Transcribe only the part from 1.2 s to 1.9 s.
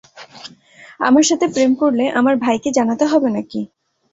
সাথে প্রেম